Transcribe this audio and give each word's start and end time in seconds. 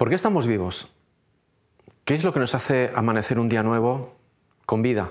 ¿Por 0.00 0.08
qué 0.08 0.14
estamos 0.14 0.46
vivos? 0.46 0.90
¿Qué 2.06 2.14
es 2.14 2.24
lo 2.24 2.32
que 2.32 2.40
nos 2.40 2.54
hace 2.54 2.90
amanecer 2.96 3.38
un 3.38 3.50
día 3.50 3.62
nuevo 3.62 4.14
con 4.64 4.80
vida? 4.80 5.10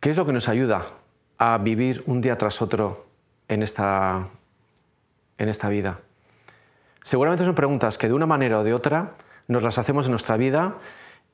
¿Qué 0.00 0.10
es 0.10 0.18
lo 0.18 0.26
que 0.26 0.34
nos 0.34 0.50
ayuda 0.50 0.84
a 1.38 1.56
vivir 1.56 2.04
un 2.04 2.20
día 2.20 2.36
tras 2.36 2.60
otro 2.60 3.06
en 3.48 3.62
esta, 3.62 4.28
en 5.38 5.48
esta 5.48 5.70
vida? 5.70 6.00
Seguramente 7.02 7.46
son 7.46 7.54
preguntas 7.54 7.96
que 7.96 8.06
de 8.06 8.12
una 8.12 8.26
manera 8.26 8.58
o 8.58 8.64
de 8.64 8.74
otra 8.74 9.14
nos 9.48 9.62
las 9.62 9.78
hacemos 9.78 10.04
en 10.04 10.10
nuestra 10.10 10.36
vida, 10.36 10.74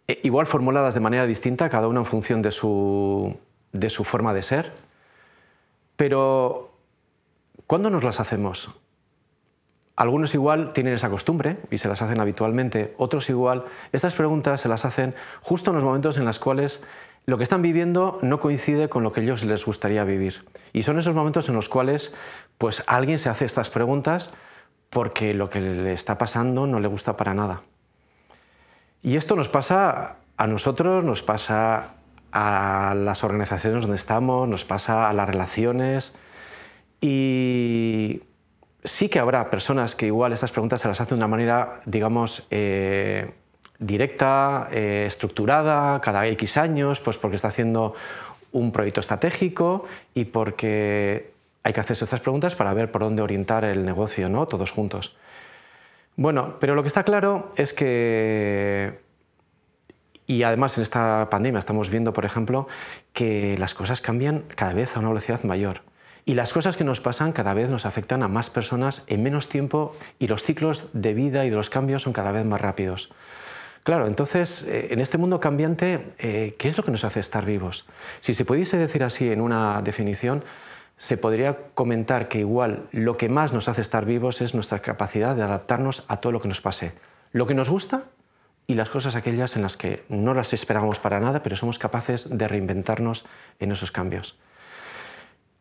e 0.07 0.21
igual 0.23 0.47
formuladas 0.47 0.95
de 0.95 1.01
manera 1.01 1.27
distinta, 1.27 1.69
cada 1.69 1.89
una 1.89 1.99
en 1.99 2.07
función 2.07 2.43
de 2.43 2.53
su, 2.53 3.37
de 3.73 3.91
su 3.91 4.05
forma 4.05 4.33
de 4.35 4.45
ser. 4.45 4.73
Pero, 5.97 6.71
¿cuándo 7.67 7.91
nos 7.91 8.05
las 8.05 8.21
hacemos? 8.21 8.79
Algunos 9.99 10.33
igual 10.33 10.73
tienen 10.73 10.95
esa 10.95 11.11
costumbre 11.11 11.57
y 11.73 11.79
se 11.79 11.89
las 11.89 12.03
hacen 12.03 12.21
habitualmente, 12.21 12.95
otros 12.99 13.29
igual. 13.31 13.65
Estas 13.91 14.15
preguntas 14.15 14.61
se 14.61 14.69
las 14.69 14.85
hacen 14.85 15.17
justo 15.43 15.71
en 15.71 15.75
los 15.75 15.85
momentos 15.85 16.17
en 16.19 16.25
los 16.25 16.39
cuales 16.39 16.85
lo 17.27 17.37
que 17.37 17.43
están 17.43 17.63
viviendo 17.63 18.21
no 18.23 18.39
coincide 18.39 18.89
con 18.89 19.03
lo 19.03 19.11
que 19.11 19.23
ellos 19.23 19.43
les 19.43 19.67
gustaría 19.67 20.05
vivir. 20.05 20.45
Y 20.73 20.85
son 20.85 21.01
esos 21.01 21.17
momentos 21.17 21.49
en 21.49 21.57
los 21.57 21.69
cuales 21.69 22.15
pues, 22.59 22.85
alguien 22.87 23.19
se 23.19 23.29
hace 23.29 23.45
estas 23.45 23.71
preguntas 23.71 24.33
porque 24.89 25.35
lo 25.35 25.51
que 25.51 25.61
le 25.61 25.93
está 25.95 26.17
pasando 26.17 26.69
no 26.69 26.79
le 26.79 26.87
gusta 26.87 27.17
para 27.17 27.35
nada. 27.35 27.63
Y 29.03 29.17
esto 29.17 29.35
nos 29.35 29.49
pasa 29.49 30.19
a 30.37 30.47
nosotros, 30.47 31.03
nos 31.03 31.23
pasa 31.23 31.95
a 32.31 32.95
las 32.97 33.25
organizaciones 33.25 33.83
donde 33.83 33.97
estamos, 33.97 34.49
nos 34.49 34.65
pasa 34.65 35.09
a 35.09 35.13
las 35.13 35.29
relaciones 35.29 36.15
y 37.01 38.23
sí 38.89 39.09
que 39.09 39.19
habrá 39.19 39.51
personas 39.51 39.95
que 39.95 40.07
igual 40.07 40.33
estas 40.33 40.53
preguntas 40.53 40.81
se 40.81 40.89
las 40.89 41.01
hacen 41.01 41.17
de 41.17 41.21
una 41.21 41.29
manera, 41.29 41.81
digamos, 41.87 42.47
eh, 42.51 43.31
directa, 43.79 44.69
eh, 44.73 45.05
estructurada, 45.07 46.01
cada 46.01 46.27
X 46.27 46.57
años, 46.57 47.01
pues 47.01 47.19
porque 47.19 47.37
está 47.37 47.49
haciendo 47.49 47.95
un 48.53 48.73
proyecto 48.73 49.01
estratégico 49.01 49.85
y 50.15 50.25
porque 50.25 51.33
hay 51.63 51.73
que 51.73 51.81
hacerse 51.81 52.05
estas 52.05 52.21
preguntas 52.21 52.55
para 52.55 52.73
ver 52.75 52.91
por 52.91 53.03
dónde 53.03 53.23
orientar 53.23 53.65
el 53.65 53.85
negocio, 53.85 54.29
¿no? 54.29 54.47
Todos 54.47 54.71
juntos. 54.71 55.17
Bueno, 56.17 56.57
pero 56.59 56.75
lo 56.75 56.83
que 56.83 56.89
está 56.89 57.05
claro 57.05 57.53
es 57.57 57.73
que 57.73 59.07
y 60.27 60.43
además 60.43 60.77
en 60.77 60.83
esta 60.83 61.29
pandemia 61.31 61.59
estamos 61.59 61.89
viendo, 61.89 62.13
por 62.13 62.27
ejemplo, 62.27 62.69
que 63.15 63.57
las 63.59 63.75
cosas 63.75 64.03
cambian 64.03 64.45
cada 64.55 64.75
vez 64.75 64.95
a 64.95 65.01
una 65.01 65.09
velocidad 65.09 65.43
mayor. 65.43 65.81
Y 66.29 66.35
las 66.35 66.53
cosas 66.53 66.77
que 66.77 66.85
nos 66.85 67.01
pasan 67.01 67.33
cada 67.33 67.55
vez 67.55 67.71
nos 67.71 67.87
afectan 67.87 68.23
a 68.23 68.29
más 68.29 68.51
personas 68.51 69.03
en 69.07 69.23
menos 69.23 69.49
tiempo 69.49 69.97
y 70.19 70.27
los 70.27 70.43
ciclos 70.43 70.91
de 70.93 71.15
vida 71.15 71.47
y 71.47 71.51
de 71.51 71.57
los 71.57 71.71
cambios 71.71 72.03
son 72.03 72.13
cada 72.13 72.33
vez 72.33 72.45
más 72.45 72.61
rápidos. 72.61 73.11
Claro, 73.83 74.07
entonces, 74.07 74.69
eh, 74.69 74.89
en 74.91 75.01
este 75.01 75.17
mundo 75.17 75.41
cambiante, 75.41 76.13
eh, 76.19 76.55
¿qué 76.59 76.69
es 76.69 76.77
lo 76.77 76.85
que 76.85 76.91
nos 76.91 77.05
hace 77.05 77.21
estar 77.21 77.47
vivos? 77.47 77.87
Si 78.21 78.35
se 78.35 78.45
pudiese 78.45 78.77
decir 78.77 79.05
así 79.05 79.33
en 79.33 79.41
una 79.41 79.81
definición, 79.81 80.45
se 80.99 81.17
podría 81.17 81.57
comentar 81.73 82.29
que 82.29 82.41
igual 82.41 82.89
lo 82.93 83.17
que 83.17 83.31
más 83.31 83.55
nos 83.55 83.71
hace 83.71 83.81
estar 83.81 84.05
vivos 84.05 84.43
es 84.43 84.55
nuestra 84.55 84.81
capacidad 84.81 85.35
de 85.35 85.45
adaptarnos 85.45 86.05
a 86.09 86.19
todo 86.19 86.33
lo 86.33 86.43
que 86.43 86.49
nos 86.49 86.61
pase. 86.61 86.93
Lo 87.33 87.47
que 87.47 87.55
nos 87.55 87.71
gusta 87.71 88.03
y 88.67 88.75
las 88.75 88.91
cosas 88.91 89.15
aquellas 89.15 89.57
en 89.57 89.63
las 89.63 89.79
que 89.79 90.05
no 90.11 90.35
las 90.35 90.53
esperábamos 90.53 90.99
para 90.99 91.21
nada, 91.21 91.43
pero 91.43 91.57
somos 91.57 91.79
capaces 91.79 92.37
de 92.37 92.49
reinventarnos 92.49 93.25
en 93.61 93.73
esos 93.73 93.91
cambios. 93.91 94.39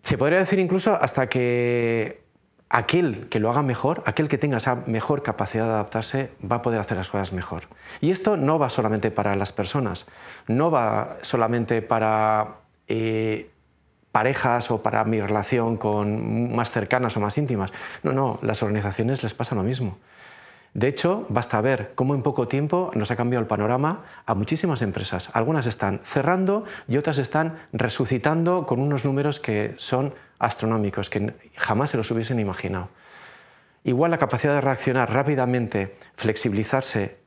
Se 0.08 0.18
podría 0.18 0.40
decir 0.40 0.58
incluso 0.60 0.94
hasta 0.96 1.28
que 1.28 2.22
aquel 2.70 3.28
que 3.28 3.42
lo 3.42 3.50
haga 3.50 3.62
mejor, 3.62 4.04
aquel 4.06 4.30
que 4.30 4.38
tenga 4.38 4.56
esa 4.56 4.76
mejor 4.88 5.22
capacidad 5.22 5.66
de 5.66 5.72
adaptarse, 5.72 6.32
va 6.50 6.56
a 6.56 6.62
poder 6.62 6.80
hacer 6.80 6.96
las 6.96 7.10
cosas 7.10 7.34
mejor. 7.34 7.64
Y 8.00 8.12
esto 8.12 8.38
no 8.38 8.58
va 8.58 8.70
solamente 8.70 9.12
para 9.12 9.36
las 9.36 9.52
personas, 9.52 10.08
no 10.48 10.72
va 10.72 11.18
solamente 11.24 11.82
para 11.82 12.56
eh, 12.88 13.50
parejas 14.14 14.72
o 14.72 14.82
para 14.82 15.04
mi 15.04 15.20
relación 15.20 15.76
con 15.76 16.56
más 16.56 16.72
cercanas 16.72 17.18
o 17.18 17.20
más 17.20 17.38
íntimas. 17.38 17.74
No, 18.02 18.14
no, 18.14 18.40
las 18.42 18.64
organizaciones 18.64 19.24
les 19.24 19.34
pasa 19.34 19.56
lo 19.56 19.64
mismo. 19.64 19.98
De 20.78 20.88
hecho, 20.88 21.26
basta 21.30 21.60
ver 21.60 21.94
cómo 21.96 22.14
en 22.14 22.22
poco 22.22 22.48
tiempo 22.48 22.92
nos 22.94 23.10
ha 23.10 23.16
cambiado 23.16 23.42
el 23.42 23.48
panorama 23.48 24.04
a 24.28 24.36
muchísimas 24.36 24.84
empresas. 24.84 25.32
Algunas 25.34 25.66
están 25.66 26.02
cerrando 26.04 26.66
y 26.88 26.98
otras 26.98 27.18
están 27.18 27.58
resucitando 27.74 28.68
con 28.68 28.80
unos 28.80 29.04
números 29.04 29.40
que 29.40 29.74
son 29.78 30.14
astronómicos, 30.38 31.10
que 31.10 31.34
jamás 31.56 31.90
se 31.90 31.98
los 31.98 32.12
hubiesen 32.12 32.40
imaginado. 32.40 32.90
Igual 33.86 34.12
la 34.12 34.20
capacidad 34.20 34.54
de 34.54 34.62
reaccionar 34.62 35.12
rápidamente, 35.12 35.96
flexibilizarse, 36.16 37.18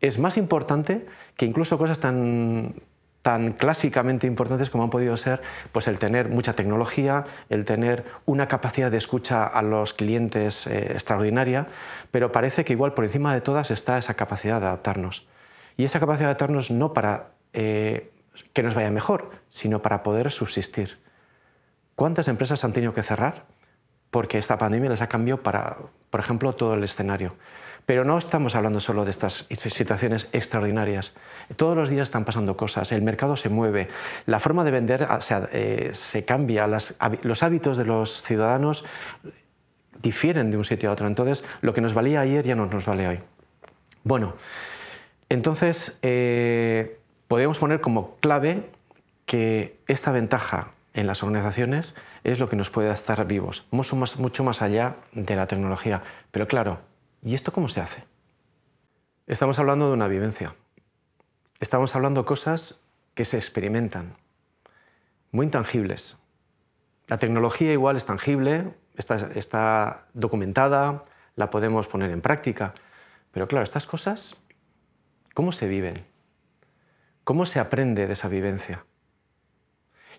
es 0.00 0.20
más 0.20 0.36
importante 0.36 1.04
que 1.36 1.46
incluso 1.46 1.78
cosas 1.78 1.98
tan 1.98 2.76
tan 3.22 3.52
clásicamente 3.52 4.26
importantes 4.26 4.70
como 4.70 4.84
han 4.84 4.90
podido 4.90 5.16
ser 5.16 5.42
pues 5.72 5.88
el 5.88 5.98
tener 5.98 6.28
mucha 6.28 6.54
tecnología, 6.54 7.26
el 7.50 7.64
tener 7.64 8.04
una 8.24 8.48
capacidad 8.48 8.90
de 8.90 8.96
escucha 8.96 9.44
a 9.44 9.62
los 9.62 9.92
clientes 9.92 10.66
eh, 10.66 10.92
extraordinaria, 10.92 11.66
pero 12.10 12.32
parece 12.32 12.64
que 12.64 12.72
igual 12.72 12.94
por 12.94 13.04
encima 13.04 13.34
de 13.34 13.40
todas 13.40 13.70
está 13.70 13.98
esa 13.98 14.14
capacidad 14.14 14.60
de 14.60 14.66
adaptarnos. 14.66 15.26
Y 15.76 15.84
esa 15.84 16.00
capacidad 16.00 16.26
de 16.26 16.30
adaptarnos 16.30 16.70
no 16.70 16.92
para 16.92 17.32
eh, 17.52 18.10
que 18.52 18.62
nos 18.62 18.74
vaya 18.74 18.90
mejor, 18.90 19.30
sino 19.48 19.82
para 19.82 20.02
poder 20.02 20.30
subsistir. 20.30 20.98
¿Cuántas 21.94 22.28
empresas 22.28 22.64
han 22.64 22.72
tenido 22.72 22.94
que 22.94 23.02
cerrar? 23.02 23.44
Porque 24.10 24.38
esta 24.38 24.56
pandemia 24.56 24.90
les 24.90 25.02
ha 25.02 25.08
cambiado 25.08 25.42
para, 25.42 25.76
por 26.08 26.20
ejemplo, 26.20 26.54
todo 26.54 26.74
el 26.74 26.82
escenario. 26.84 27.34
Pero 27.90 28.04
no 28.04 28.18
estamos 28.18 28.54
hablando 28.54 28.78
solo 28.78 29.04
de 29.04 29.10
estas 29.10 29.48
situaciones 29.50 30.28
extraordinarias. 30.30 31.16
Todos 31.56 31.76
los 31.76 31.88
días 31.88 32.06
están 32.06 32.24
pasando 32.24 32.56
cosas, 32.56 32.92
el 32.92 33.02
mercado 33.02 33.36
se 33.36 33.48
mueve, 33.48 33.88
la 34.26 34.38
forma 34.38 34.62
de 34.62 34.70
vender 34.70 35.08
ah, 35.10 35.18
eh, 35.50 35.90
se 35.92 36.24
cambia, 36.24 36.68
los 36.68 37.42
hábitos 37.42 37.76
de 37.76 37.84
los 37.84 38.22
ciudadanos 38.22 38.84
difieren 40.00 40.52
de 40.52 40.56
un 40.56 40.62
sitio 40.62 40.88
a 40.88 40.92
otro. 40.92 41.08
Entonces, 41.08 41.44
lo 41.62 41.74
que 41.74 41.80
nos 41.80 41.92
valía 41.92 42.20
ayer 42.20 42.46
ya 42.46 42.54
no 42.54 42.66
nos 42.66 42.86
vale 42.86 43.08
hoy. 43.08 43.18
Bueno, 44.04 44.34
entonces 45.28 45.98
eh, 46.02 47.00
podemos 47.26 47.58
poner 47.58 47.80
como 47.80 48.14
clave 48.18 48.70
que 49.26 49.80
esta 49.88 50.12
ventaja 50.12 50.68
en 50.94 51.08
las 51.08 51.24
organizaciones 51.24 51.96
es 52.22 52.38
lo 52.38 52.48
que 52.48 52.54
nos 52.54 52.70
puede 52.70 52.92
estar 52.92 53.26
vivos, 53.26 53.66
más, 53.72 54.16
mucho 54.20 54.44
más 54.44 54.62
allá 54.62 54.94
de 55.10 55.34
la 55.34 55.48
tecnología. 55.48 56.02
Pero 56.30 56.46
claro, 56.46 56.88
¿Y 57.22 57.34
esto 57.34 57.52
cómo 57.52 57.68
se 57.68 57.80
hace? 57.80 58.04
Estamos 59.26 59.58
hablando 59.58 59.88
de 59.88 59.92
una 59.92 60.08
vivencia. 60.08 60.56
Estamos 61.60 61.94
hablando 61.94 62.24
cosas 62.24 62.82
que 63.14 63.26
se 63.26 63.36
experimentan, 63.36 64.16
muy 65.30 65.44
intangibles. 65.44 66.18
La 67.06 67.18
tecnología 67.18 67.72
igual 67.72 67.98
es 67.98 68.06
tangible, 68.06 68.74
está, 68.94 70.06
documentada, 70.14 71.04
la 71.36 71.50
podemos 71.50 71.86
poner 71.88 72.10
en 72.10 72.22
práctica, 72.22 72.72
pero 73.32 73.46
claro, 73.48 73.64
estas 73.64 73.86
cosas, 73.86 74.42
¿cómo 75.34 75.52
se 75.52 75.68
viven? 75.68 76.06
¿Cómo 77.24 77.44
se 77.44 77.60
aprende 77.60 78.06
de 78.06 78.14
esa 78.14 78.28
vivencia? 78.28 78.86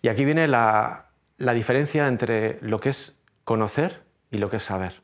Y 0.03 0.09
aquí 0.09 0.23
viene 0.23 0.47
la 0.47 1.09
diferencia 1.39 2.07
entre 2.07 2.59
lo 2.61 2.79
que 2.79 2.89
es 2.89 3.23
conocer 3.43 4.03
y 4.29 4.37
lo 4.37 4.51
que 4.51 4.57
es 4.57 4.63
saber. 4.63 5.01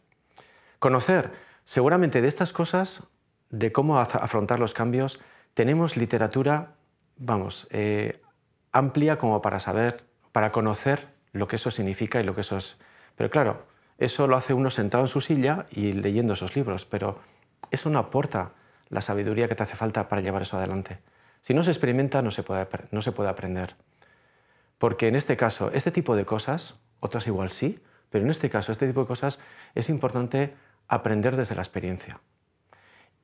Conocer 0.77 1.46
Seguramente 1.67 2.21
de 2.21 2.29
estas 2.29 2.53
cosas, 2.53 3.03
de 3.49 3.73
cómo 3.73 3.99
afrontar 3.99 4.57
los 4.57 4.73
cambios, 4.73 5.19
tenemos 5.53 5.97
literatura, 5.97 6.75
vamos, 7.17 7.67
eh, 7.71 8.21
amplia 8.71 9.17
como 9.17 9.41
para 9.41 9.59
saber, 9.59 10.05
para 10.31 10.53
conocer 10.53 11.09
lo 11.33 11.49
que 11.49 11.57
eso 11.57 11.69
significa 11.69 12.21
y 12.21 12.23
lo 12.23 12.33
que 12.33 12.41
eso 12.41 12.55
es. 12.55 12.79
Pero 13.17 13.29
claro, 13.29 13.65
eso 13.97 14.27
lo 14.27 14.37
hace 14.37 14.53
uno 14.53 14.69
sentado 14.69 15.03
en 15.03 15.09
su 15.09 15.19
silla 15.19 15.65
y 15.69 15.91
leyendo 15.91 16.35
esos 16.35 16.55
libros, 16.55 16.85
pero 16.85 17.19
eso 17.69 17.89
no 17.89 17.99
aporta 17.99 18.53
la 18.87 19.01
sabiduría 19.01 19.49
que 19.49 19.55
te 19.55 19.63
hace 19.63 19.75
falta 19.75 20.07
para 20.07 20.21
llevar 20.21 20.43
eso 20.43 20.57
adelante. 20.57 20.99
Si 21.41 21.53
no 21.53 21.63
se 21.63 21.71
experimenta, 21.71 22.21
no 22.21 22.31
se 22.31 22.43
puede, 22.43 22.65
no 22.91 23.01
se 23.01 23.11
puede 23.11 23.29
aprender. 23.29 23.75
Porque 24.77 25.09
en 25.09 25.17
este 25.17 25.35
caso, 25.35 25.69
este 25.73 25.91
tipo 25.91 26.15
de 26.15 26.23
cosas, 26.23 26.79
otras 27.01 27.27
igual 27.27 27.51
sí, 27.51 27.83
pero 28.09 28.23
en 28.23 28.31
este 28.31 28.49
caso, 28.49 28.71
este 28.71 28.87
tipo 28.87 29.01
de 29.01 29.07
cosas 29.07 29.39
es 29.75 29.89
importante 29.89 30.55
aprender 30.87 31.35
desde 31.35 31.55
la 31.55 31.61
experiencia. 31.61 32.19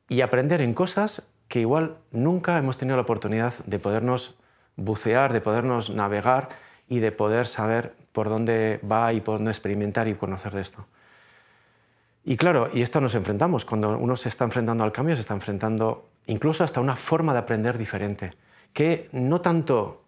Y 0.10 0.22
aprender 0.22 0.62
en 0.62 0.74
cosas 0.74 1.28
que 1.48 1.60
igual 1.60 1.98
nunca 2.12 2.58
hemos 2.58 2.78
tenido 2.78 2.98
la 2.98 3.04
oportunidad 3.04 3.54
de 3.66 3.80
podernos 3.80 4.38
bucear, 4.76 5.34
de 5.34 5.42
podernos 5.42 5.90
navegar 5.90 6.50
y 6.88 7.00
de 7.00 7.12
poder 7.12 7.48
saber 7.48 7.94
por 8.12 8.30
dónde 8.30 8.80
va 8.90 9.14
y 9.14 9.22
por 9.22 9.38
dónde 9.38 9.52
experimentar 9.52 10.08
y 10.08 10.16
conocer 10.16 10.54
de 10.54 10.62
esto. 10.62 10.86
Y 12.26 12.38
claro, 12.38 12.70
y 12.74 12.82
esto 12.82 13.02
nos 13.02 13.16
enfrentamos. 13.16 13.66
Cuando 13.66 13.98
uno 13.98 14.16
se 14.16 14.30
está 14.30 14.46
enfrentando 14.46 14.84
al 14.84 14.92
cambio, 14.92 15.16
se 15.16 15.22
está 15.22 15.34
enfrentando 15.34 16.10
incluso 16.26 16.64
hasta 16.64 16.80
una 16.80 16.96
forma 16.96 17.34
de 17.34 17.40
aprender 17.40 17.78
diferente, 17.78 18.32
que 18.72 19.10
no 19.12 19.42
tanto 19.42 20.04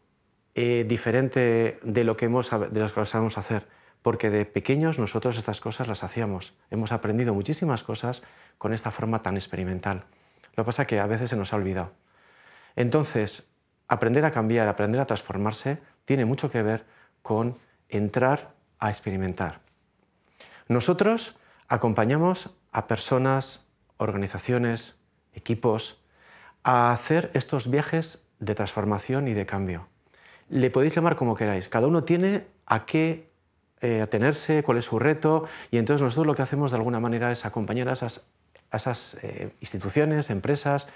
eh, 0.56 0.86
diferente 0.88 1.80
de 1.84 2.04
lo, 2.06 2.16
que 2.16 2.26
hemos, 2.26 2.50
de 2.50 2.80
lo 2.80 2.94
que 2.94 3.06
sabemos 3.06 3.38
hacer, 3.38 3.68
porque 4.06 4.30
de 4.30 4.46
pequeños 4.46 5.00
nosotros 5.00 5.36
estas 5.36 5.60
cosas 5.60 5.88
las 5.88 6.04
hacíamos. 6.04 6.54
Hemos 6.70 6.92
aprendido 6.92 7.34
muchísimas 7.34 7.82
cosas 7.82 8.22
con 8.60 8.72
esta 8.72 8.92
forma 8.92 9.24
tan 9.24 9.36
experimental. 9.36 10.06
Lo 10.56 10.64
que 10.64 10.68
pasa 10.68 10.84
es 10.84 10.88
que 10.88 11.00
a 11.00 11.08
veces 11.08 11.32
se 11.32 11.36
nos 11.36 11.52
ha 11.52 11.56
olvidado. 11.56 11.92
Entonces, 12.76 13.50
aprender 13.88 14.24
a 14.24 14.30
cambiar, 14.30 14.68
aprender 14.68 15.02
a 15.02 15.08
transformarse, 15.08 15.80
tiene 16.06 16.26
mucho 16.26 16.52
que 16.52 16.62
ver 16.62 16.86
con 17.24 17.58
entrar 17.90 18.54
a 18.78 18.92
experimentar. 18.92 19.62
Nosotros 20.68 21.40
acompañamos 21.68 22.56
a 22.72 22.86
personas, 22.86 23.66
organizaciones, 23.98 25.00
equipos, 25.34 26.06
a 26.62 26.92
hacer 26.92 27.32
estos 27.34 27.72
viajes 27.72 28.30
de 28.38 28.54
transformación 28.54 29.28
y 29.28 29.34
de 29.34 29.48
cambio. 29.48 29.88
Le 30.48 30.70
podéis 30.70 30.94
llamar 30.94 31.16
como 31.16 31.34
queráis, 31.34 31.70
cada 31.70 31.88
uno 31.88 32.04
tiene 32.04 32.46
a 32.68 32.86
qué 32.86 33.34
eh, 33.82 34.02
atenerse, 34.02 34.64
cuál 34.64 34.78
es 34.78 34.86
su 34.86 35.00
reto, 35.00 35.46
y 35.72 35.78
entonces 35.78 36.02
nosotros 36.02 36.26
lo 36.28 36.36
que 36.36 36.42
hacemos 36.42 36.72
de 36.72 36.78
alguna 36.78 37.00
manera 37.00 37.32
es 37.32 37.46
acompañar 37.46 37.90
a 37.90 37.94
esas, 37.94 39.18
eh, 39.22 39.52
instituciones, 39.60 40.30
empresas, 40.30 40.88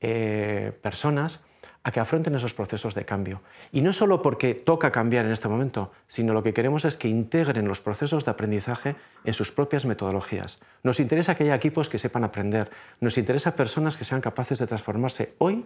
eh, 0.00 0.72
personas 0.82 1.42
a 1.84 1.90
que 1.90 2.00
afronten 2.00 2.34
esos 2.34 2.54
procesos 2.54 2.94
de 2.94 3.04
cambio. 3.04 3.40
Y 3.72 3.80
no 3.80 3.92
solo 3.92 4.20
porque 4.20 4.54
toca 4.54 4.92
cambiar 4.92 5.24
en 5.24 5.32
este 5.32 5.48
momento, 5.48 5.92
sino 6.06 6.32
lo 6.32 6.42
que 6.42 6.52
queremos 6.52 6.84
es 6.84 6.96
que 6.96 7.08
integren 7.08 7.66
los 7.66 7.80
procesos 7.80 8.24
de 8.24 8.30
aprendizaje 8.30 8.96
en 9.24 9.34
sus 9.34 9.52
propias 9.52 9.84
metodologías. 9.84 10.58
Nos 10.82 11.00
interesa 11.00 11.34
que 11.34 11.44
haya 11.44 11.54
equipos 11.54 11.88
que 11.88 11.98
sepan 11.98 12.24
aprender, 12.24 12.70
nos 13.00 13.16
interesa 13.16 13.56
personas 13.56 13.96
que 13.96 14.04
sean 14.04 14.20
capaces 14.20 14.58
de 14.58 14.66
transformarse 14.66 15.34
hoy 15.38 15.64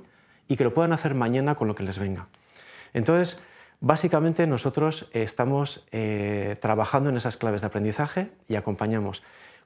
y 0.48 0.56
que 0.56 0.64
lo 0.64 0.74
puedan 0.74 0.92
hacer 0.92 1.14
mañana 1.14 1.54
con 1.54 1.68
lo 1.68 1.74
que 1.74 1.82
les 1.82 1.98
venga. 1.98 2.28
Entonces, 2.94 3.42
básicamente 3.82 4.46
nosotros 4.46 5.10
estamos 5.12 5.86
eh, 5.90 6.56
trabajando 6.62 7.10
en 7.10 7.16
esas 7.16 7.36
claves 7.36 7.60
de 7.60 7.66
aprendizaje 7.66 8.30
y 8.48 8.54
acompañamos. 8.54 9.22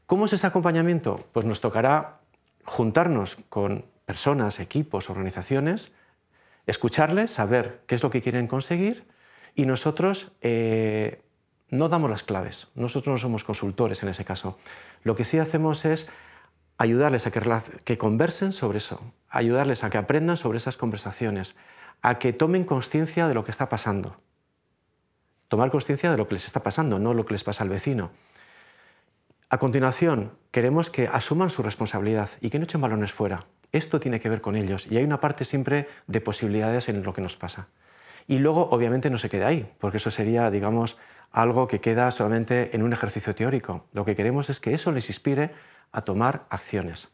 ¿Cómo 0.07 0.25
es 0.25 0.33
ese 0.33 0.47
acompañamiento? 0.47 1.21
Pues 1.33 1.47
nos 1.47 1.61
tocará 1.61 2.21
juntarnos 2.65 3.37
con 3.51 3.85
personas, 4.07 4.59
equipos, 4.59 5.11
organizaciones, 5.11 5.95
escucharles, 6.67 7.31
saber 7.31 7.83
qué 7.87 7.95
es 7.95 8.03
lo 8.03 8.11
que 8.11 8.23
quieren 8.23 8.47
conseguir 8.47 9.05
y 9.55 9.67
nosotros 9.67 10.33
eh, 10.41 11.21
no 11.69 11.91
damos 11.91 12.09
las 12.09 12.23
claves, 12.23 12.69
nosotros 12.75 13.13
no 13.13 13.19
somos 13.19 13.45
consultores 13.45 14.03
en 14.03 14.09
ese 14.09 14.25
caso. 14.25 14.59
Lo 15.03 15.15
que 15.15 15.25
sí 15.25 15.39
hacemos 15.39 15.85
es 15.85 16.09
ayudarles 16.79 17.27
a 17.27 17.31
que 17.31 17.99
conversen 17.99 18.53
sobre 18.53 18.79
eso, 18.79 19.01
ayudarles 19.29 19.85
a 19.85 19.91
que 19.91 19.99
aprendan 19.99 20.39
sobre 20.39 20.57
esas 20.57 20.79
conversaciones, 20.79 21.55
a 22.02 22.19
que 22.19 22.32
tomen 22.32 22.64
conciencia 22.64 23.28
de 23.28 23.34
lo 23.34 23.44
que 23.44 23.50
está 23.50 23.69
pasando. 23.69 24.16
Tomar 25.48 25.70
conciencia 25.70 26.10
de 26.10 26.16
lo 26.16 26.26
que 26.26 26.34
les 26.34 26.46
está 26.46 26.62
pasando, 26.62 26.98
no 26.98 27.14
lo 27.14 27.25
que 27.25 27.34
les 27.34 27.44
pasa 27.44 27.62
al 27.62 27.70
vecino. 27.70 28.10
A 29.48 29.58
continuación, 29.58 30.32
queremos 30.50 30.90
que 30.90 31.06
asuman 31.06 31.50
su 31.50 31.62
responsabilidad 31.62 32.31
y 32.40 32.50
que 32.50 32.58
no 32.58 32.64
echen 32.64 32.81
balones 32.81 33.12
fuera. 33.12 33.40
Esto 33.70 34.00
tiene 34.00 34.19
que 34.19 34.28
ver 34.28 34.40
con 34.40 34.56
ellos 34.56 34.87
y 34.90 34.96
hay 34.96 35.04
una 35.04 35.20
parte 35.20 35.44
siempre 35.44 35.88
de 36.06 36.20
posibilidades 36.20 36.88
en 36.88 37.02
lo 37.02 37.14
que 37.14 37.22
nos 37.22 37.37
pasa. 37.37 37.69
Y 38.26 38.38
luego, 38.38 38.69
obviamente, 38.70 39.08
no 39.08 39.19
se 39.19 39.31
queda 39.31 39.46
ahí, 39.46 39.72
porque 39.78 39.98
eso 39.98 40.10
sería, 40.10 40.50
digamos, 40.50 40.98
algo 41.31 41.69
que 41.69 41.81
queda 41.81 42.10
solamente 42.10 42.75
en 42.75 42.82
un 42.82 42.93
ejercicio 42.93 43.34
teórico. 43.34 43.87
Lo 43.93 44.04
que 44.04 44.16
queremos 44.16 44.50
es 44.50 44.58
que 44.58 44.75
eso 44.75 44.90
les 44.90 45.08
inspire 45.08 45.52
a 45.93 46.02
tomar 46.02 46.46
acciones. 46.50 47.12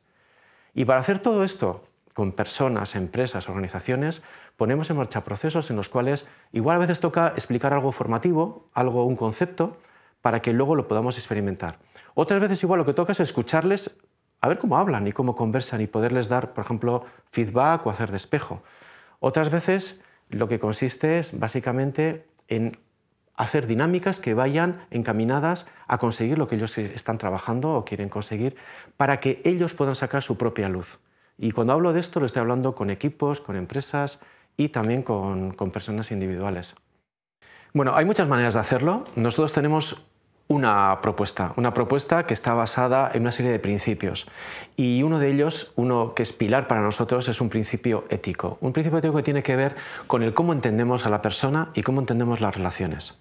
Y 0.74 0.86
para 0.86 1.00
hacer 1.00 1.18
todo 1.18 1.44
esto 1.44 1.84
con 2.14 2.32
personas, 2.32 2.94
empresas, 2.94 3.48
organizaciones, 3.48 4.22
ponemos 4.56 4.90
en 4.90 4.96
marcha 4.96 5.24
procesos 5.24 5.70
en 5.70 5.76
los 5.76 5.88
cuales 5.88 6.28
igual 6.52 6.76
a 6.76 6.80
veces 6.80 7.00
toca 7.00 7.28
explicar 7.28 7.72
algo 7.72 7.92
formativo, 7.92 8.68
algo, 8.74 9.04
un 9.04 9.16
concepto, 9.16 9.78
para 10.20 10.40
que 10.40 10.52
luego 10.52 10.76
lo 10.76 10.88
podamos 10.88 11.18
experimentar. 11.18 11.78
Otras 12.14 12.40
veces 12.40 12.62
igual 12.62 12.78
lo 12.78 12.86
que 12.86 12.94
toca 12.94 13.12
es 13.12 13.20
escucharles 13.20 13.96
a 14.40 14.48
ver 14.48 14.58
cómo 14.58 14.76
hablan 14.76 15.06
y 15.06 15.12
cómo 15.12 15.34
conversan 15.34 15.80
y 15.80 15.86
poderles 15.86 16.28
dar, 16.28 16.52
por 16.52 16.64
ejemplo, 16.64 17.04
feedback 17.30 17.86
o 17.86 17.90
hacer 17.90 18.10
despejo. 18.10 18.62
Otras 19.20 19.50
veces 19.50 20.02
lo 20.28 20.48
que 20.48 20.58
consiste 20.58 21.18
es 21.18 21.38
básicamente 21.38 22.26
en 22.48 22.78
hacer 23.34 23.66
dinámicas 23.66 24.20
que 24.20 24.34
vayan 24.34 24.84
encaminadas 24.90 25.66
a 25.86 25.98
conseguir 25.98 26.38
lo 26.38 26.48
que 26.48 26.56
ellos 26.56 26.76
están 26.76 27.18
trabajando 27.18 27.72
o 27.74 27.84
quieren 27.84 28.08
conseguir 28.08 28.56
para 28.96 29.20
que 29.20 29.40
ellos 29.44 29.74
puedan 29.74 29.94
sacar 29.94 30.22
su 30.22 30.36
propia 30.36 30.68
luz. 30.68 30.98
Y 31.38 31.52
cuando 31.52 31.72
hablo 31.72 31.92
de 31.92 32.00
esto 32.00 32.20
lo 32.20 32.26
estoy 32.26 32.40
hablando 32.40 32.74
con 32.74 32.90
equipos, 32.90 33.40
con 33.40 33.56
empresas 33.56 34.20
y 34.56 34.68
también 34.68 35.02
con, 35.02 35.54
personas 35.72 36.10
individuales. 36.10 36.74
Bueno, 37.72 37.96
hay 37.96 38.04
muchas 38.04 38.28
maneras 38.28 38.54
de 38.54 38.60
hacerlo. 38.60 39.04
Nosotros 39.16 39.52
tenemos 39.52 40.06
una 40.48 40.98
propuesta, 41.00 41.54
una 41.56 41.72
propuesta 41.72 42.26
que 42.26 42.34
está 42.34 42.52
basada 42.52 43.10
en 43.14 43.22
una 43.22 43.32
serie 43.32 43.50
de 43.50 43.58
principios. 43.58 44.28
Y 44.76 45.02
uno 45.02 45.18
de 45.18 45.30
ellos, 45.30 45.72
uno 45.76 46.14
que 46.14 46.22
es 46.22 46.32
pilar 46.32 46.68
para 46.68 46.82
nosotros, 46.82 47.28
es 47.28 47.40
un 47.40 47.48
principio 47.48 48.04
ético. 48.10 48.58
Un 48.60 48.72
principio 48.72 48.98
ético 48.98 49.16
que 49.16 49.22
tiene 49.22 49.42
que 49.42 49.56
ver 49.56 49.76
con 50.06 50.22
el 50.22 50.34
cómo 50.34 50.52
entendemos 50.52 51.06
a 51.06 51.10
la 51.10 51.22
persona 51.22 51.70
y 51.74 51.82
cómo 51.82 52.00
entendemos 52.00 52.40
las 52.40 52.54
relaciones. 52.54 53.18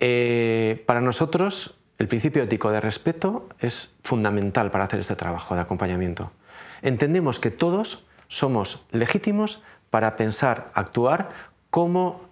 Eh, 0.00 0.82
para 0.86 1.02
nosotros, 1.02 1.76
el 1.98 2.08
principio 2.08 2.42
ético 2.42 2.70
de 2.70 2.80
respeto 2.80 3.46
es 3.58 3.94
fundamental 4.02 4.70
para 4.70 4.84
hacer 4.84 5.00
este 5.00 5.16
trabajo 5.16 5.54
de 5.54 5.60
acompañamiento. 5.60 6.32
Entendemos 6.80 7.38
que 7.38 7.50
todos 7.50 8.06
somos 8.28 8.86
legítimos 8.90 9.62
para 9.90 10.16
pensar, 10.16 10.70
actuar 10.74 11.30
como 11.70 12.22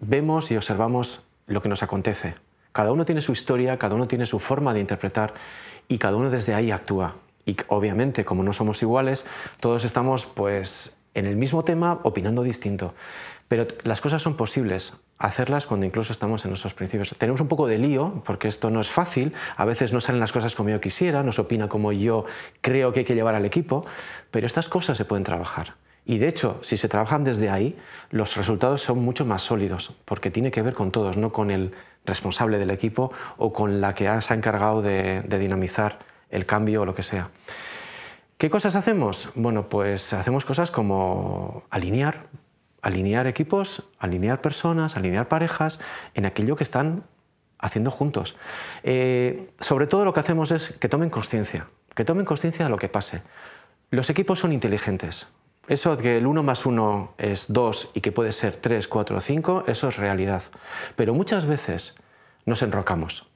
vemos 0.00 0.50
y 0.50 0.56
observamos 0.56 1.24
lo 1.46 1.62
que 1.62 1.68
nos 1.68 1.82
acontece. 1.82 2.34
Cada 2.72 2.92
uno 2.92 3.04
tiene 3.04 3.22
su 3.22 3.32
historia, 3.32 3.78
cada 3.78 3.94
uno 3.94 4.06
tiene 4.06 4.26
su 4.26 4.38
forma 4.38 4.74
de 4.74 4.80
interpretar 4.80 5.34
y 5.88 5.98
cada 5.98 6.16
uno 6.16 6.30
desde 6.30 6.54
ahí 6.54 6.70
actúa. 6.70 7.16
Y 7.44 7.56
obviamente, 7.68 8.24
como 8.24 8.42
no 8.42 8.52
somos 8.52 8.82
iguales, 8.82 9.26
todos 9.60 9.84
estamos 9.84 10.26
pues 10.26 10.98
en 11.14 11.26
el 11.26 11.36
mismo 11.36 11.64
tema 11.64 12.00
opinando 12.02 12.42
distinto. 12.42 12.94
Pero 13.48 13.66
las 13.84 14.00
cosas 14.00 14.20
son 14.20 14.36
posibles 14.36 14.98
hacerlas 15.18 15.66
cuando 15.66 15.86
incluso 15.86 16.12
estamos 16.12 16.44
en 16.44 16.52
esos 16.52 16.74
principios. 16.74 17.14
Tenemos 17.16 17.40
un 17.40 17.48
poco 17.48 17.66
de 17.66 17.78
lío, 17.78 18.22
porque 18.24 18.48
esto 18.48 18.70
no 18.70 18.80
es 18.80 18.90
fácil, 18.90 19.32
a 19.56 19.64
veces 19.64 19.92
no 19.92 20.00
salen 20.00 20.20
las 20.20 20.32
cosas 20.32 20.54
como 20.54 20.68
yo 20.68 20.80
quisiera, 20.80 21.22
no 21.22 21.32
se 21.32 21.40
opina 21.40 21.68
como 21.68 21.92
yo 21.92 22.26
creo 22.60 22.92
que 22.92 23.00
hay 23.00 23.04
que 23.06 23.14
llevar 23.14 23.34
al 23.34 23.46
equipo, 23.46 23.86
pero 24.30 24.46
estas 24.46 24.68
cosas 24.68 24.98
se 24.98 25.04
pueden 25.04 25.24
trabajar. 25.24 25.74
Y 26.08 26.18
de 26.18 26.28
hecho, 26.28 26.60
si 26.62 26.76
se 26.76 26.88
trabajan 26.88 27.24
desde 27.24 27.50
ahí, 27.50 27.76
los 28.10 28.36
resultados 28.36 28.80
son 28.80 29.04
mucho 29.04 29.26
más 29.26 29.42
sólidos, 29.42 29.92
porque 30.04 30.30
tiene 30.30 30.52
que 30.52 30.62
ver 30.62 30.72
con 30.72 30.92
todos, 30.92 31.16
no 31.16 31.32
con 31.32 31.50
el 31.50 31.72
responsable 32.04 32.58
del 32.58 32.70
equipo 32.70 33.10
o 33.36 33.52
con 33.52 33.80
la 33.80 33.92
que 33.94 34.04
se 34.20 34.32
ha 34.32 34.36
encargado 34.36 34.82
de, 34.82 35.22
dinamizar 35.22 35.98
el 36.30 36.46
cambio 36.46 36.82
o 36.82 36.86
lo 36.86 36.94
que 36.94 37.02
sea. 37.02 37.30
¿Qué 38.38 38.50
cosas 38.50 38.76
hacemos? 38.76 39.30
Bueno, 39.34 39.68
pues 39.68 40.12
hacemos 40.12 40.44
cosas 40.44 40.70
como 40.70 41.64
alinear, 41.70 42.28
alinear 42.82 43.26
equipos, 43.26 43.88
alinear 43.98 44.40
personas, 44.40 44.96
alinear 44.96 45.26
parejas 45.26 45.80
en 46.14 46.24
aquello 46.24 46.54
que 46.54 46.62
están 46.62 47.02
haciendo 47.58 47.90
juntos. 47.90 48.38
Eh, 48.84 49.50
sobre 49.58 49.88
todo 49.88 50.04
lo 50.04 50.12
que 50.12 50.20
hacemos 50.20 50.52
es 50.52 50.78
que 50.78 50.88
tomen 50.88 51.10
conciencia, 51.10 51.66
que 51.96 52.04
tomen 52.04 52.24
conciencia 52.26 52.64
de 52.64 52.70
lo 52.70 52.76
que 52.76 52.88
pase. 52.88 53.22
Los 53.90 54.08
equipos 54.08 54.38
son 54.38 54.52
inteligentes. 54.52 55.32
Eso 55.68 55.96
de 55.96 56.02
que 56.02 56.16
el 56.18 56.26
1 56.26 56.42
más 56.44 56.64
1 56.64 57.14
es 57.18 57.52
2 57.52 57.90
y 57.94 58.00
que 58.00 58.12
puede 58.12 58.30
ser 58.30 58.56
3, 58.56 58.86
4 58.86 59.16
o 59.16 59.20
5, 59.20 59.64
eso 59.66 59.88
es 59.88 59.96
realidad. 59.96 60.42
Pero 60.94 61.12
muchas 61.12 61.44
veces 61.46 61.96
nos 62.44 62.62
enrocamos 62.62 63.28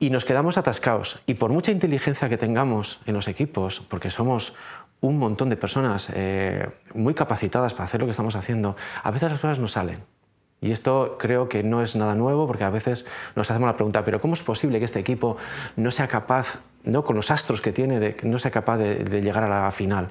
y 0.00 0.10
nos 0.10 0.24
quedamos 0.24 0.58
atascados. 0.58 1.20
Y 1.26 1.34
por 1.34 1.52
mucha 1.52 1.70
inteligencia 1.70 2.28
que 2.28 2.38
tengamos 2.38 3.00
en 3.06 3.14
los 3.14 3.28
equipos, 3.28 3.80
porque 3.80 4.10
somos 4.10 4.56
un 5.00 5.18
montón 5.18 5.48
de 5.48 5.56
personas 5.56 6.10
eh, 6.12 6.68
muy 6.92 7.14
capacitadas 7.14 7.72
para 7.72 7.84
hacer 7.84 8.00
lo 8.00 8.06
que 8.06 8.12
estamos 8.12 8.34
haciendo, 8.34 8.76
a 9.02 9.10
veces 9.12 9.30
las 9.30 9.40
cosas 9.40 9.60
no 9.60 9.68
salen. 9.68 10.02
Y 10.60 10.72
esto 10.72 11.16
creo 11.18 11.48
que 11.48 11.62
no 11.62 11.82
es 11.82 11.94
nada 11.96 12.14
nuevo 12.14 12.46
porque 12.46 12.64
a 12.64 12.70
veces 12.70 13.06
nos 13.36 13.50
hacemos 13.50 13.68
la 13.68 13.76
pregunta, 13.76 14.04
pero 14.04 14.20
¿cómo 14.20 14.34
es 14.34 14.42
posible 14.42 14.78
que 14.78 14.84
este 14.84 14.98
equipo 14.98 15.36
no 15.76 15.90
sea 15.90 16.08
capaz, 16.08 16.58
no 16.82 17.02
con 17.04 17.16
los 17.16 17.30
astros 17.30 17.62
que 17.62 17.72
tiene, 17.72 18.16
no 18.24 18.38
sea 18.38 18.50
capaz 18.50 18.76
de 18.76 19.22
llegar 19.22 19.44
a 19.44 19.48
la 19.48 19.70
final? 19.70 20.10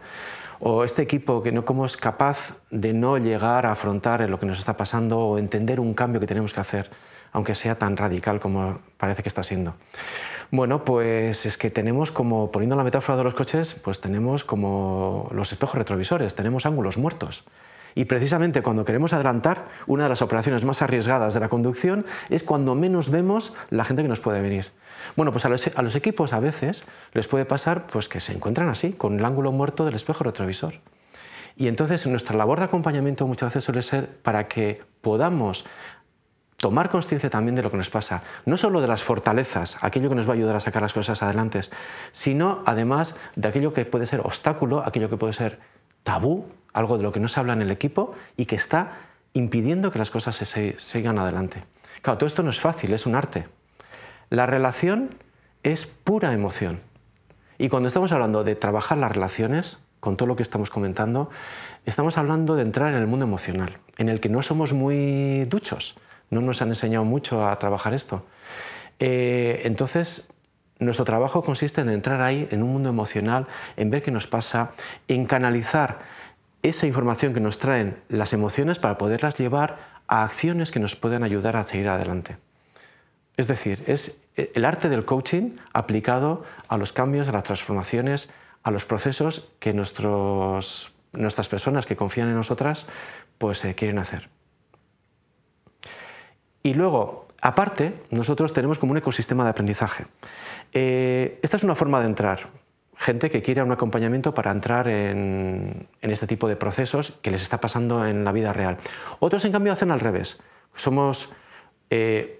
O 0.59 0.83
este 0.83 1.01
equipo 1.01 1.41
que 1.41 1.51
no 1.51 1.65
cómo 1.65 1.85
es 1.85 1.97
capaz 1.97 2.55
de 2.69 2.93
no 2.93 3.17
llegar 3.17 3.65
a 3.65 3.71
afrontar 3.71 4.27
lo 4.29 4.39
que 4.39 4.45
nos 4.45 4.59
está 4.59 4.75
pasando 4.77 5.19
o 5.19 5.37
entender 5.37 5.79
un 5.79 5.93
cambio 5.93 6.19
que 6.19 6.27
tenemos 6.27 6.53
que 6.53 6.59
hacer, 6.59 6.89
aunque 7.31 7.55
sea 7.55 7.75
tan 7.75 7.97
radical 7.97 8.39
como 8.39 8.79
parece 8.97 9.23
que 9.23 9.29
está 9.29 9.43
siendo. 9.43 9.75
Bueno, 10.51 10.83
pues 10.83 11.45
es 11.45 11.57
que 11.57 11.69
tenemos 11.69 12.11
como, 12.11 12.51
poniendo 12.51 12.75
la 12.75 12.83
metáfora 12.83 13.17
de 13.17 13.23
los 13.23 13.35
coches, 13.35 13.75
pues 13.75 14.01
tenemos 14.01 14.43
como 14.43 15.29
los 15.31 15.51
espejos 15.51 15.75
retrovisores, 15.75 16.35
tenemos 16.35 16.65
ángulos 16.65 16.97
muertos. 16.97 17.45
Y 17.95 18.05
precisamente 18.05 18.61
cuando 18.61 18.85
queremos 18.85 19.13
adelantar, 19.13 19.67
una 19.87 20.03
de 20.03 20.09
las 20.09 20.21
operaciones 20.21 20.65
más 20.65 20.81
arriesgadas 20.81 21.33
de 21.33 21.39
la 21.39 21.49
conducción 21.49 22.05
es 22.29 22.43
cuando 22.43 22.75
menos 22.75 23.09
vemos 23.09 23.55
la 23.69 23.85
gente 23.85 24.03
que 24.03 24.09
nos 24.09 24.19
puede 24.19 24.41
venir. 24.41 24.71
Bueno, 25.15 25.31
pues 25.31 25.45
a 25.45 25.49
los, 25.49 25.95
equipos 25.95 26.33
a 26.33 26.39
veces 26.39 26.85
les 27.13 27.27
puede 27.27 27.45
pasar 27.45 27.87
pues, 27.87 28.07
que 28.07 28.19
se 28.19 28.33
encuentran 28.33 28.69
así, 28.69 28.93
con 28.93 29.19
el 29.19 29.25
ángulo 29.25 29.51
muerto 29.51 29.85
del 29.85 29.95
espejo 29.95 30.23
retrovisor. 30.23 30.75
Y 31.55 31.67
entonces 31.67 32.05
nuestra 32.07 32.37
labor 32.37 32.59
de 32.59 32.65
acompañamiento 32.65 33.27
muchas 33.27 33.49
veces 33.49 33.65
suele 33.65 33.83
ser 33.83 34.07
para 34.07 34.47
que 34.47 34.81
podamos 35.01 35.65
tomar 36.57 36.89
conciencia 36.89 37.29
también 37.29 37.55
de 37.55 37.63
lo 37.63 37.71
que 37.71 37.77
nos 37.77 37.89
pasa, 37.89 38.23
no 38.45 38.57
solo 38.57 38.81
de 38.81 38.87
las 38.87 39.03
fortalezas, 39.03 39.77
aquello 39.81 40.09
que 40.09 40.15
nos 40.15 40.27
va 40.27 40.33
a 40.33 40.35
ayudar 40.35 40.55
a 40.55 40.59
sacar 40.59 40.81
las 40.81 40.93
cosas 40.93 41.23
adelante, 41.23 41.61
sino 42.11 42.63
además 42.65 43.17
de 43.35 43.47
aquello 43.47 43.73
que 43.73 43.85
puede 43.85 44.05
ser 44.05 44.21
obstáculo, 44.21 44.83
aquello 44.85 45.09
que 45.09 45.17
puede 45.17 45.33
ser 45.33 45.59
tabú, 46.03 46.47
algo 46.73 46.97
de 46.97 47.03
lo 47.03 47.11
que 47.11 47.19
no 47.19 47.27
se 47.27 47.39
habla 47.39 47.53
en 47.53 47.61
el 47.61 47.71
equipo 47.71 48.13
y 48.35 48.45
que 48.45 48.55
está 48.55 48.91
impidiendo 49.33 49.91
que 49.91 49.99
las 49.99 50.11
cosas 50.11 50.35
se 50.35 50.75
sigan 50.79 51.17
adelante. 51.17 51.63
Claro, 52.01 52.17
todo 52.17 52.27
esto 52.27 52.43
no 52.43 52.49
es 52.49 52.59
fácil, 52.59 52.93
es 52.93 53.05
un 53.05 53.15
arte. 53.15 53.47
La 54.29 54.45
relación 54.45 55.09
es 55.63 55.86
pura 55.86 56.33
emoción. 56.33 56.81
Y 57.57 57.69
cuando 57.69 57.88
estamos 57.88 58.12
hablando 58.12 58.43
de 58.43 58.55
trabajar 58.55 58.98
las 58.98 59.12
relaciones, 59.12 59.81
con 60.00 60.15
todo 60.15 60.27
lo 60.27 60.36
que 60.36 60.43
estamos 60.43 60.69
comentando, 60.69 61.29
estamos 61.86 62.17
hablando 62.17 62.55
de 62.55 62.62
entrar 62.62 62.93
en 62.93 63.00
el 63.00 63.07
mundo 63.07 63.25
emocional, 63.25 63.79
en 63.98 64.07
el 64.07 64.19
que 64.21 64.29
no 64.29 64.41
somos 64.41 64.71
muy 64.71 65.45
duchos 65.45 65.95
no 66.29 66.41
nos 66.41 66.62
han 66.62 66.69
enseñado 66.69 67.05
mucho 67.05 67.48
a 67.48 67.57
trabajar 67.59 67.93
esto. 67.93 68.25
Eh, 69.00 69.62
entonces, 69.63 70.31
nuestro 70.79 71.05
trabajo 71.05 71.43
consiste 71.43 71.81
en 71.81 71.89
entrar 71.89 72.21
ahí, 72.21 72.48
en 72.51 72.63
un 72.63 72.71
mundo 72.71 72.89
emocional, 72.89 73.48
en 73.77 73.89
ver 73.89 74.03
qué 74.03 74.12
nos 74.12 74.27
pasa, 74.27 74.71
en 75.07 75.25
canalizar 75.25 76.00
esa 76.62 76.88
información 76.88 77.33
que 77.33 77.39
nos 77.39 77.57
traen 77.57 77.98
las 78.09 78.33
emociones 78.33 78.79
para 78.79 78.98
poderlas 78.98 79.38
llevar 79.38 79.77
a 80.07 80.24
acciones 80.24 80.71
que 80.71 80.79
nos 80.79 80.95
pueden 80.95 81.24
ayudar 81.24 81.55
a 81.55 81.63
seguir 81.63 81.88
adelante. 81.88 82.38
Es 83.39 83.48
decir, 83.48 83.86
es 83.88 84.22
el 84.36 84.65
arte 84.65 84.89
del 84.89 85.05
coaching 85.05 85.51
aplicado 85.72 86.43
a 86.67 86.75
los 86.75 86.91
cambios, 86.91 87.29
a 87.29 87.31
las 87.31 87.46
transformaciones, 87.46 88.34
a 88.63 88.69
los 88.69 88.84
procesos 88.84 89.50
que 89.60 89.74
nuestras 89.74 91.48
personas 91.48 91.86
que 91.86 91.96
confían 91.96 92.27
en 92.27 92.36
nosotras 92.36 92.86
pues, 93.38 93.63
eh, 93.63 93.75
quieren 93.75 93.98
hacer. 93.98 94.27
Y 96.63 96.74
luego, 96.74 97.29
aparte, 97.41 97.93
nosotros 98.12 98.51
tenemos 98.51 98.77
como 98.77 98.91
un 98.91 98.98
ecosistema 98.98 99.46
de 99.46 99.51
aprendizaje. 99.51 100.08
Eh, 100.74 101.39
esta 101.41 101.55
es 101.55 101.63
una 101.63 101.75
forma 101.75 102.01
de 102.01 102.08
entrar. 102.08 102.50
Gente 102.98 103.29
que 103.29 103.41
quiere 103.41 103.63
un 103.63 103.72
acompañamiento 103.72 104.34
para 104.34 104.51
entrar 104.51 104.89
en, 104.89 105.88
este 106.01 106.27
tipo 106.27 106.50
de 106.50 106.58
procesos 106.58 107.17
que 107.22 107.31
les 107.31 107.41
está 107.41 107.62
pasando 107.62 108.05
en 108.05 108.25
la 108.25 108.34
vida 108.34 108.51
real. 108.51 108.79
Otros, 109.19 109.46
en 109.46 109.53
cambio, 109.53 109.72
hacen 109.72 109.91
al 109.91 110.01
revés. 110.01 110.41
Somos 110.75 111.31
eh, 111.89 112.38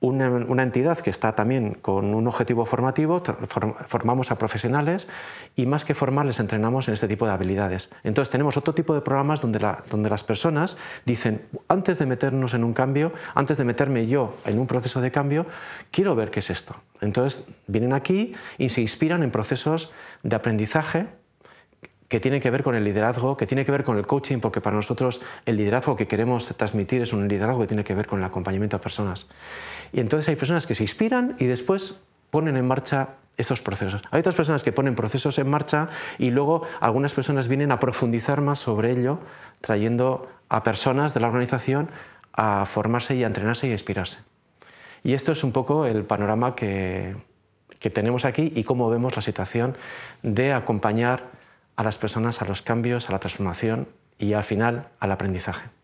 una, 0.00 0.62
entidad 0.62 0.98
que 0.98 1.10
está 1.10 1.34
también 1.34 1.74
con 1.74 2.14
un 2.14 2.26
objetivo 2.28 2.64
formativo, 2.66 3.20
formamos 3.88 4.30
a 4.30 4.38
profesionales 4.38 5.08
y 5.56 5.66
más 5.66 5.84
que 5.84 5.94
formar 5.94 6.24
les 6.24 6.38
entrenamos 6.38 6.86
en 6.86 6.94
este 6.94 7.08
tipo 7.08 7.26
de 7.26 7.32
habilidades. 7.32 7.90
Entonces 8.04 8.30
tenemos 8.30 8.56
otro 8.56 8.74
tipo 8.74 8.94
de 8.94 9.00
programas 9.00 9.40
donde, 9.40 9.58
donde 9.90 10.08
las 10.08 10.22
personas 10.22 10.76
dicen, 11.04 11.42
antes 11.66 11.98
de 11.98 12.06
meternos 12.06 12.54
en 12.54 12.62
un 12.62 12.74
cambio, 12.74 13.12
antes 13.34 13.56
de 13.56 13.64
meterme 13.64 14.06
yo 14.06 14.36
en 14.44 14.60
un 14.60 14.68
proceso 14.68 15.00
de 15.00 15.10
cambio, 15.10 15.46
quiero 15.90 16.14
ver 16.14 16.30
qué 16.30 16.40
es 16.40 16.50
esto. 16.50 16.76
Entonces 17.00 17.48
vienen 17.66 17.92
aquí 17.92 18.34
y 18.56 18.68
se 18.68 18.80
inspiran 18.80 19.24
en 19.24 19.32
procesos 19.32 19.92
de 20.22 20.36
aprendizaje 20.36 21.06
que 22.08 22.20
tiene 22.20 22.40
que 22.40 22.50
ver 22.50 22.62
con 22.62 22.74
el 22.74 22.84
liderazgo, 22.84 23.36
que 23.36 23.46
tiene 23.46 23.64
que 23.64 23.72
ver 23.72 23.84
con 23.84 23.98
el 23.98 24.06
coaching, 24.06 24.38
porque 24.38 24.60
para 24.60 24.74
nosotros 24.74 25.20
el 25.44 25.56
liderazgo 25.56 25.94
que 25.94 26.06
queremos 26.06 26.46
transmitir 26.56 27.02
es 27.02 27.12
un 27.12 27.28
liderazgo 27.28 27.60
que 27.60 27.66
tiene 27.66 27.84
que 27.84 27.94
ver 27.94 28.06
con 28.06 28.20
el 28.20 28.24
acompañamiento 28.24 28.76
a 28.76 28.80
personas. 28.80 29.28
Y 29.92 30.00
entonces 30.00 30.28
hay 30.28 30.36
personas 30.36 30.66
que 30.66 30.74
se 30.74 30.82
inspiran 30.82 31.36
y 31.38 31.44
después 31.44 32.02
ponen 32.30 32.56
en 32.56 32.66
marcha 32.66 33.10
estos 33.36 33.60
procesos. 33.60 34.02
Hay 34.10 34.20
otras 34.20 34.34
personas 34.34 34.62
que 34.62 34.72
ponen 34.72 34.94
procesos 34.94 35.38
en 35.38 35.48
marcha 35.48 35.90
y 36.18 36.30
luego 36.30 36.62
algunas 36.80 37.12
personas 37.12 37.46
vienen 37.46 37.70
a 37.70 37.78
profundizar 37.78 38.40
más 38.40 38.58
sobre 38.58 38.90
ello, 38.90 39.20
trayendo 39.60 40.28
a 40.48 40.62
personas 40.62 41.14
de 41.14 41.20
la 41.20 41.28
organización 41.28 41.90
a 42.32 42.64
formarse 42.66 43.16
y 43.16 43.22
a 43.22 43.26
entrenarse 43.26 43.68
y 43.68 43.70
a 43.70 43.74
inspirarse. 43.74 44.22
Y 45.04 45.12
esto 45.12 45.32
es 45.32 45.44
un 45.44 45.52
poco 45.52 45.84
el 45.86 46.04
panorama 46.04 46.54
que 46.54 47.14
tenemos 47.92 48.24
aquí 48.24 48.52
y 48.56 48.64
cómo 48.64 48.88
vemos 48.90 49.14
la 49.14 49.22
situación 49.22 49.76
de 50.22 50.52
acompañar 50.52 51.37
a 51.78 51.84
las 51.84 51.96
personas 51.96 52.42
a 52.42 52.44
los 52.44 52.60
cambios, 52.60 53.08
a 53.08 53.12
la 53.12 53.20
transformación 53.20 53.88
y 54.18 54.32
al 54.32 54.42
final 54.42 54.88
al 54.98 55.12
aprendizaje. 55.12 55.77